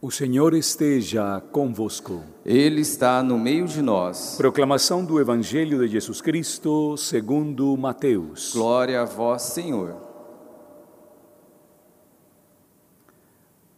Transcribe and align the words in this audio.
O 0.00 0.12
Senhor 0.12 0.54
esteja 0.54 1.42
convosco. 1.50 2.22
Ele 2.46 2.82
está 2.82 3.20
no 3.20 3.36
meio 3.36 3.66
de 3.66 3.82
nós. 3.82 4.36
Proclamação 4.36 5.04
do 5.04 5.20
Evangelho 5.20 5.80
de 5.80 5.88
Jesus 5.88 6.20
Cristo 6.20 6.96
segundo 6.96 7.76
Mateus. 7.76 8.52
Glória 8.54 9.02
a 9.02 9.04
vós, 9.04 9.42
Senhor. 9.42 9.96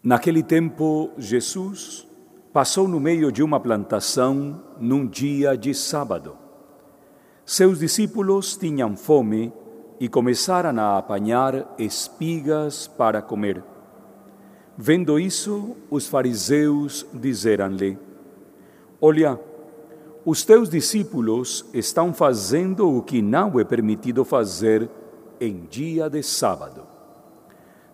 Naquele 0.03 0.43
tempo, 0.43 1.11
Jesus 1.17 2.07
passou 2.53 2.87
no 2.87 3.01
meio 3.01 3.33
de 3.33 3.43
uma 3.43 3.59
plantação 3.59 4.63
num 4.79 5.07
dia 5.07 5.57
de 5.57 5.73
sábado. 5.73 6.37
Seus 7.47 7.79
discípulos 7.79 8.59
tinham 8.59 8.95
fome 8.95 9.51
e 9.99 10.07
começaram 10.07 10.79
a 10.83 10.99
apanhar 10.99 11.75
espigas 11.79 12.87
para 12.87 13.23
comer. 13.23 13.65
Vendo 14.83 15.21
isso, 15.21 15.77
os 15.91 16.07
fariseus 16.07 17.05
disseram-lhe: 17.13 17.99
Olha, 18.99 19.39
os 20.25 20.43
teus 20.43 20.71
discípulos 20.71 21.67
estão 21.75 22.15
fazendo 22.15 22.89
o 22.89 23.03
que 23.03 23.21
não 23.21 23.61
é 23.61 23.65
permitido 23.65 24.25
fazer 24.25 24.89
em 25.39 25.67
dia 25.69 26.09
de 26.09 26.23
sábado. 26.23 26.81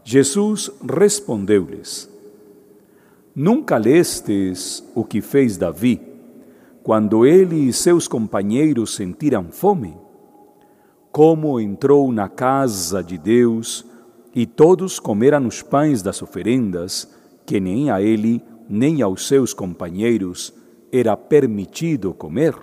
Jesus 0.05 0.71
respondeu-lhes: 0.89 2.09
Nunca 3.35 3.79
lestes 3.79 4.85
o 4.95 5.03
que 5.03 5.21
fez 5.21 5.57
Davi, 5.57 6.01
quando 6.85 7.27
ele 7.27 7.69
e 7.69 7.73
seus 7.73 8.07
companheiros 8.07 8.95
sentiram 8.95 9.51
fome? 9.51 9.97
Como 11.11 11.59
entrou 11.59 12.13
na 12.13 12.29
casa 12.29 13.03
de 13.03 13.19
Deus 13.19 13.85
e 14.37 14.45
todos 14.45 15.01
comeram 15.01 15.47
os 15.47 15.63
pães 15.63 16.03
das 16.03 16.21
oferendas, 16.21 17.11
que 17.47 17.59
nem 17.59 17.91
a 17.91 18.03
ele, 18.03 18.45
nem 18.69 19.01
aos 19.01 19.27
seus 19.27 19.55
companheiros 19.55 20.53
era 20.93 21.17
permitido 21.17 22.13
comer, 22.13 22.55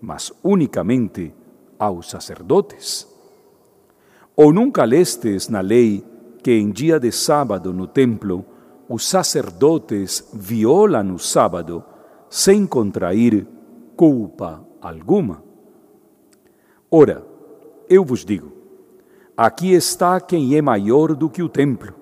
mas 0.00 0.32
unicamente 0.40 1.34
aos 1.76 2.08
sacerdotes? 2.08 3.12
Ou 4.36 4.52
nunca 4.52 4.84
lestes 4.84 5.48
na 5.48 5.60
lei 5.60 6.04
que 6.44 6.52
em 6.52 6.70
dia 6.70 7.00
de 7.00 7.10
sábado 7.10 7.72
no 7.72 7.88
templo 7.88 8.44
os 8.88 9.04
sacerdotes 9.04 10.28
violam 10.32 11.12
o 11.12 11.18
sábado 11.18 11.82
sem 12.30 12.64
contrair 12.64 13.44
culpa 13.96 14.64
alguma? 14.80 15.42
Ora, 16.88 17.26
eu 17.88 18.04
vos 18.04 18.24
digo, 18.24 18.52
Aqui 19.36 19.72
está 19.72 20.20
quem 20.20 20.56
é 20.56 20.62
maior 20.62 21.14
do 21.14 21.28
que 21.28 21.42
o 21.42 21.48
templo. 21.48 21.92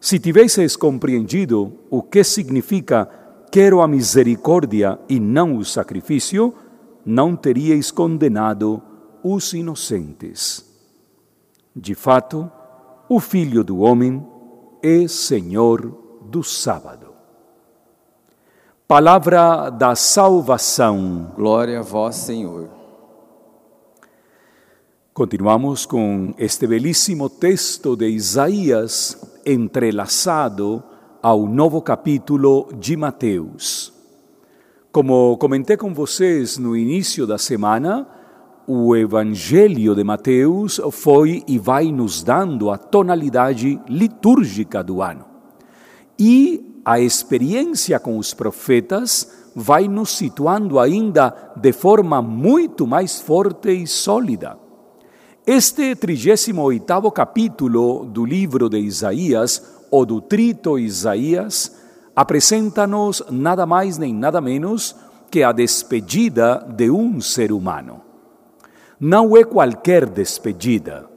Se 0.00 0.18
tivesseis 0.18 0.76
compreendido 0.76 1.72
o 1.90 2.02
que 2.02 2.22
significa 2.22 3.08
quero 3.50 3.80
a 3.80 3.88
misericórdia 3.88 4.98
e 5.08 5.18
não 5.18 5.56
o 5.56 5.64
sacrifício, 5.64 6.54
não 7.04 7.34
teríeis 7.34 7.90
condenado 7.90 8.82
os 9.22 9.52
inocentes. 9.52 10.64
De 11.74 11.94
fato, 11.94 12.50
o 13.08 13.18
Filho 13.18 13.64
do 13.64 13.78
Homem 13.78 14.24
é 14.82 15.08
Senhor 15.08 15.92
do 16.22 16.42
sábado. 16.42 17.06
Palavra 18.86 19.68
da 19.68 19.96
salvação. 19.96 21.32
Glória 21.34 21.80
a 21.80 21.82
vós, 21.82 22.14
Senhor. 22.16 22.85
Continuamos 25.16 25.86
com 25.86 26.34
este 26.36 26.66
belíssimo 26.66 27.30
texto 27.30 27.96
de 27.96 28.06
Isaías 28.06 29.16
entrelaçado 29.46 30.84
ao 31.22 31.46
novo 31.46 31.80
capítulo 31.80 32.68
de 32.78 32.98
Mateus. 32.98 33.94
Como 34.92 35.38
comentei 35.38 35.78
com 35.78 35.94
vocês 35.94 36.58
no 36.58 36.76
início 36.76 37.26
da 37.26 37.38
semana, 37.38 38.06
o 38.66 38.94
Evangelho 38.94 39.94
de 39.94 40.04
Mateus 40.04 40.78
foi 40.92 41.42
e 41.48 41.58
vai 41.58 41.90
nos 41.90 42.22
dando 42.22 42.70
a 42.70 42.76
tonalidade 42.76 43.80
litúrgica 43.88 44.84
do 44.84 45.00
ano. 45.00 45.24
E 46.18 46.82
a 46.84 47.00
experiência 47.00 47.98
com 47.98 48.18
os 48.18 48.34
profetas 48.34 49.48
vai 49.54 49.88
nos 49.88 50.10
situando 50.10 50.78
ainda 50.78 51.54
de 51.56 51.72
forma 51.72 52.20
muito 52.20 52.86
mais 52.86 53.18
forte 53.18 53.70
e 53.70 53.86
sólida. 53.86 54.65
Este 55.48 55.94
38 55.94 57.12
capítulo 57.12 58.04
do 58.04 58.24
livro 58.24 58.68
de 58.68 58.80
Isaías, 58.80 59.62
ou 59.92 60.04
do 60.04 60.20
Trito 60.20 60.76
Isaías, 60.76 61.72
apresenta-nos 62.16 63.22
nada 63.30 63.64
mais 63.64 63.96
nem 63.96 64.12
nada 64.12 64.40
menos 64.40 64.96
que 65.30 65.44
a 65.44 65.52
despedida 65.52 66.66
de 66.76 66.90
um 66.90 67.20
ser 67.20 67.52
humano. 67.52 68.02
Não 68.98 69.36
é 69.36 69.44
qualquer 69.44 70.06
despedida, 70.10 71.08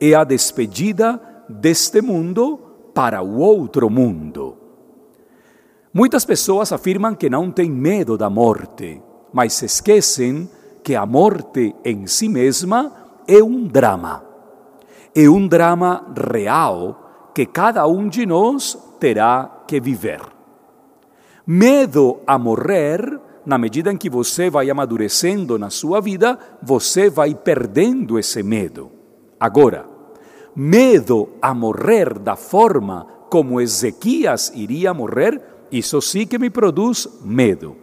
é 0.00 0.14
a 0.14 0.24
despedida 0.24 1.20
deste 1.48 2.02
mundo 2.02 2.58
para 2.92 3.22
o 3.22 3.38
outro 3.38 3.88
mundo. 3.88 4.56
Muitas 5.94 6.24
pessoas 6.24 6.72
afirmam 6.72 7.14
que 7.14 7.30
não 7.30 7.52
têm 7.52 7.70
medo 7.70 8.18
da 8.18 8.28
morte, 8.28 9.00
mas 9.32 9.62
esquecem 9.62 10.50
que 10.82 10.96
a 10.96 11.06
morte 11.06 11.72
em 11.84 12.08
si 12.08 12.28
mesma 12.28 13.05
é 13.26 13.42
um 13.42 13.64
drama. 13.66 14.24
É 15.14 15.28
um 15.28 15.46
drama 15.48 16.06
real 16.32 17.30
que 17.34 17.46
cada 17.46 17.86
um 17.86 18.08
de 18.08 18.26
nós 18.26 18.78
terá 18.98 19.62
que 19.66 19.80
viver. 19.80 20.20
Medo 21.46 22.20
a 22.26 22.38
morrer, 22.38 23.20
na 23.44 23.56
medida 23.56 23.92
em 23.92 23.96
que 23.96 24.10
você 24.10 24.50
vai 24.50 24.68
amadurecendo 24.68 25.58
na 25.58 25.70
sua 25.70 26.00
vida, 26.00 26.38
você 26.62 27.08
vai 27.08 27.34
perdendo 27.34 28.18
esse 28.18 28.42
medo. 28.42 28.90
Agora, 29.38 29.86
medo 30.54 31.28
a 31.40 31.54
morrer 31.54 32.18
da 32.18 32.36
forma 32.36 33.06
como 33.30 33.60
Ezequias 33.60 34.52
iria 34.54 34.94
morrer, 34.94 35.40
isso 35.70 36.00
sim 36.00 36.26
que 36.26 36.38
me 36.38 36.50
produz 36.50 37.08
medo, 37.22 37.76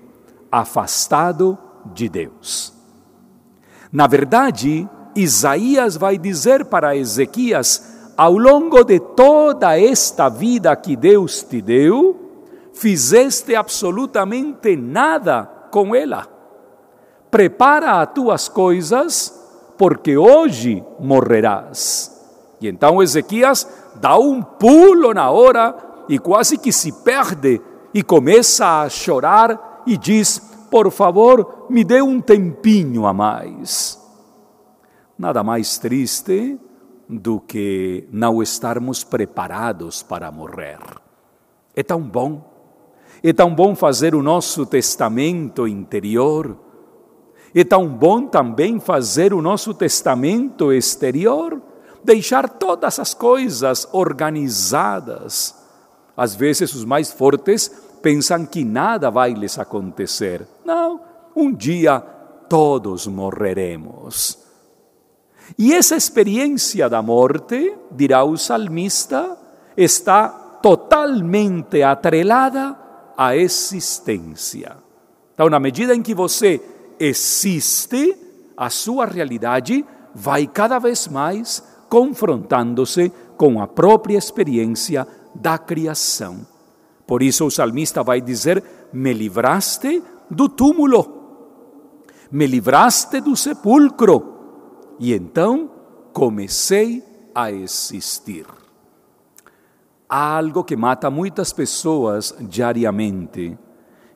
afastado 0.52 1.58
de 1.94 2.09
Deus. 2.09 2.74
Na 3.92 4.08
verdade, 4.08 4.90
Isaías 5.16 5.97
vai 5.97 6.18
dizer 6.18 6.66
para 6.66 6.96
Ezequias: 6.96 8.12
ao 8.18 8.38
longo 8.38 8.84
de 8.84 9.00
toda 9.00 9.79
esta 9.79 10.29
vida 10.29 10.75
que 10.75 10.96
Deus 10.96 11.44
te 11.44 11.62
deu, 11.62 12.19
fizeste 12.74 13.56
absolutamente 13.56 14.75
nada 14.75 15.50
com 15.72 15.96
ela. 15.96 16.28
Prepara 17.29 18.02
as 18.02 18.13
tuas 18.13 18.47
coisas, 18.47 19.34
porque 19.78 20.18
hoje 20.18 20.84
morrerás. 21.00 22.12
E 22.62 22.68
então 22.68 23.02
Ezequias 23.02 23.68
dá 23.96 24.18
um 24.18 24.41
pulo 24.41 25.13
na 25.13 25.29
hora 25.29 25.75
e 26.07 26.19
quase 26.19 26.57
que 26.57 26.72
se 26.72 26.91
perde 27.03 27.62
e 27.94 28.03
começa 28.03 28.81
a 28.81 28.90
chorar 28.90 29.84
e 29.85 29.97
diz: 29.97 30.40
Por 30.69 30.91
favor, 30.91 31.66
me 31.69 31.84
dê 31.84 32.02
um 32.02 32.22
tempinho 32.22 33.06
a 33.06 33.13
mais 33.13 34.03
nada 35.23 35.41
mais 35.41 35.78
triste 35.78 36.59
do 37.07 37.39
que 37.39 38.06
não 38.11 38.44
estarmos 38.44 39.06
preparados 39.06 40.03
para 40.03 40.29
morrer. 40.29 40.79
É 41.73 41.81
tão 41.81 42.01
bom, 42.01 42.44
é 43.23 43.31
tão 43.31 43.56
bom 43.56 43.73
fazer 43.73 44.13
o 44.13 44.22
nosso 44.22 44.66
testamento 44.66 45.66
interior, 45.66 46.57
é 47.56 47.63
tão 47.63 47.88
bom 47.88 48.28
também 48.28 48.81
fazer 48.81 49.34
o 49.34 49.41
nosso 49.41 49.73
testamento 49.73 50.73
exterior, 50.73 51.61
deixar 52.03 52.50
todas 52.50 53.00
as 53.00 53.13
coisas 53.13 53.88
organizadas. 53.94 55.55
Às 56.17 56.35
vezes 56.35 56.75
os 56.75 56.84
mais 56.84 57.13
fortes 57.13 57.69
pensam 58.01 58.46
que 58.46 58.66
nada 58.66 59.09
vai 59.09 59.34
lhes 59.34 59.58
acontecer. 59.58 60.46
Não, 60.66 60.99
um 61.34 61.49
dia 61.49 62.02
todos 62.49 63.08
morreremos. 63.08 64.42
E 65.57 65.73
essa 65.73 65.95
experiência 65.95 66.90
da 66.90 67.01
morte, 67.01 67.75
dirá 67.91 68.23
o 68.23 68.37
salmista, 68.37 69.37
está 69.75 70.28
totalmente 70.61 71.84
atrelada 71.84 72.78
à 73.17 73.35
existência. 73.35 74.78
Então, 75.34 75.49
na 75.49 75.59
medida 75.59 75.93
em 75.93 76.01
que 76.01 76.16
você 76.16 76.61
existe, 76.99 78.16
a 78.55 78.69
sua 78.69 79.05
realidade 79.05 79.85
vai 80.13 80.47
cada 80.47 80.79
vez 80.79 81.07
mais 81.07 81.63
confrontando-se 81.90 83.11
com 83.37 83.61
a 83.61 83.67
própria 83.67 84.17
experiência 84.17 85.07
da 85.35 85.57
criação. 85.57 86.45
Por 87.05 87.22
isso 87.22 87.45
o 87.45 87.51
salmista 87.51 88.03
vai 88.03 88.22
dizer: 88.22 88.63
Me 88.93 89.11
livraste 89.11 90.01
do 90.29 90.47
túmulo, 90.47 92.01
me 92.31 92.47
livraste 92.47 93.19
do 93.19 93.35
sepulcro 93.35 94.33
e 94.99 95.13
então 95.13 95.72
comecei 96.13 97.03
a 97.34 97.51
existir. 97.51 98.45
algo 100.07 100.63
que 100.63 100.75
mata 100.75 101.09
muitas 101.09 101.51
pessoas 101.51 102.35
diariamente 102.40 103.57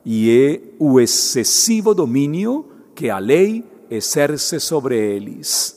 e 0.04 0.30
é 0.30 0.74
o 0.78 1.00
excessivo 1.00 1.92
domínio 1.92 2.64
que 2.94 3.10
a 3.10 3.18
lei 3.18 3.64
exerce 3.90 4.60
sobre 4.60 4.96
eles. 4.96 5.76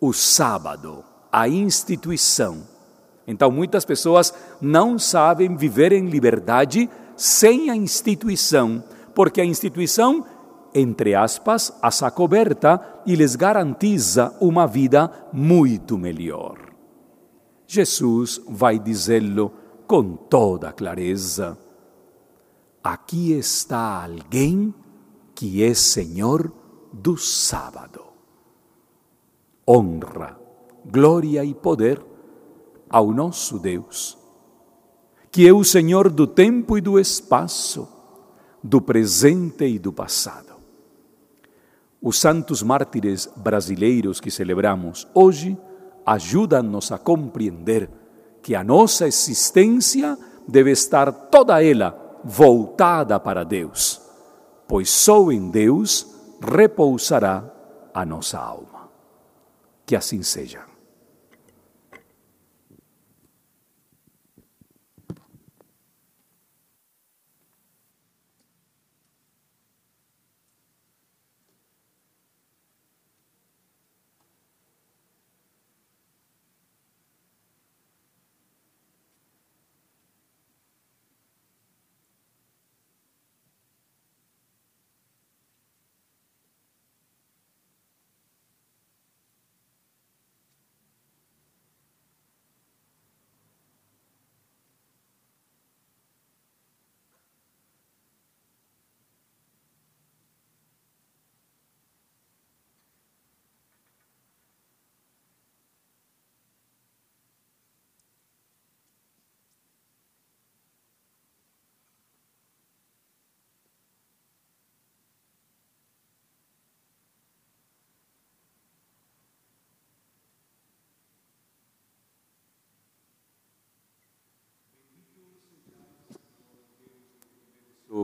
O 0.00 0.12
sábado, 0.12 1.04
a 1.32 1.48
instituição. 1.48 2.62
Então, 3.26 3.50
muitas 3.50 3.84
pessoas 3.84 4.32
não 4.60 4.98
sabem 4.98 5.56
viver 5.56 5.92
em 5.92 6.06
liberdade 6.08 6.88
sem 7.16 7.70
a 7.70 7.76
instituição, 7.76 8.84
porque 9.14 9.40
a 9.40 9.44
instituição, 9.44 10.24
entre 10.74 11.14
aspas, 11.14 11.72
as 11.80 12.02
acoberta 12.02 13.02
e 13.06 13.14
lhes 13.14 13.36
garantiza 13.36 14.36
uma 14.40 14.66
vida 14.66 15.28
muito 15.32 15.96
melhor. 15.96 16.58
Jesus 17.66 18.42
vai 18.48 18.78
dizê-lo 18.78 19.52
com 19.86 20.16
toda 20.16 20.72
clareza. 20.72 21.56
Aqui 22.82 23.32
está 23.32 24.04
alguém 24.04 24.74
que 25.34 25.62
é 25.62 25.72
Senhor 25.74 26.52
do 26.92 27.16
sábado. 27.16 28.02
Honra, 29.66 30.38
glória 30.84 31.44
e 31.44 31.54
poder 31.54 32.04
ao 32.90 33.12
nosso 33.12 33.58
Deus, 33.58 34.18
que 35.30 35.46
é 35.48 35.52
o 35.52 35.64
Senhor 35.64 36.10
do 36.10 36.26
tempo 36.26 36.76
e 36.76 36.80
do 36.80 36.98
espaço, 36.98 37.88
do 38.62 38.80
presente 38.80 39.64
e 39.64 39.78
do 39.78 39.92
passado. 39.92 40.53
Os 42.06 42.20
santos 42.20 42.62
mártires 42.62 43.30
brasileiros 43.34 44.20
que 44.20 44.30
celebramos 44.30 45.08
hoje 45.14 45.56
ajudam-nos 46.04 46.92
a 46.92 46.98
compreender 46.98 47.88
que 48.42 48.54
a 48.54 48.62
nossa 48.62 49.06
existência 49.06 50.18
deve 50.46 50.70
estar 50.70 51.10
toda 51.10 51.64
ela 51.64 52.20
voltada 52.22 53.18
para 53.18 53.42
Deus, 53.42 54.02
pois 54.68 54.90
só 54.90 55.32
em 55.32 55.50
Deus 55.50 56.14
repousará 56.42 57.50
a 57.94 58.04
nossa 58.04 58.38
alma. 58.38 58.90
Que 59.86 59.96
assim 59.96 60.22
seja. 60.22 60.73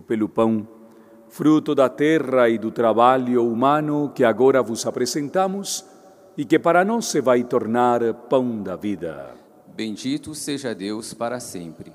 Pelo 0.02 0.28
pão, 0.28 0.66
fruto 1.28 1.74
da 1.74 1.88
terra 1.88 2.48
e 2.48 2.58
do 2.58 2.70
trabalho 2.70 3.46
humano 3.46 4.10
que 4.14 4.24
agora 4.24 4.62
vos 4.62 4.86
apresentamos 4.86 5.84
e 6.36 6.44
que 6.44 6.58
para 6.58 6.84
nós 6.84 7.06
se 7.06 7.20
vai 7.20 7.44
tornar 7.44 8.14
pão 8.28 8.62
da 8.62 8.76
vida. 8.76 9.34
Bendito 9.74 10.34
seja 10.34 10.74
Deus 10.74 11.14
para 11.14 11.40
sempre. 11.40 11.92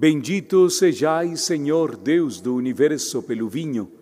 Bendito 0.00 0.70
sejais, 0.70 1.42
Senhor 1.42 1.94
Deus 1.94 2.40
do 2.40 2.54
universo, 2.54 3.22
pelo 3.22 3.50
vinho, 3.50 3.92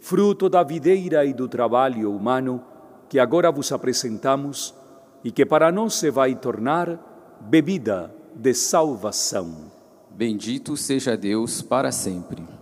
fruto 0.00 0.48
da 0.48 0.64
videira 0.64 1.24
e 1.24 1.32
do 1.32 1.46
trabalho 1.46 2.12
humano 2.12 2.60
que 3.08 3.20
agora 3.20 3.52
vos 3.52 3.70
apresentamos 3.70 4.74
e 5.22 5.30
que 5.30 5.46
para 5.46 5.70
nós 5.70 5.94
se 5.94 6.10
vai 6.10 6.34
tornar 6.34 7.38
bebida 7.48 8.12
de 8.34 8.52
salvação. 8.54 9.70
Bendito 10.10 10.76
seja 10.76 11.16
Deus 11.16 11.62
para 11.62 11.92
sempre. 11.92 12.55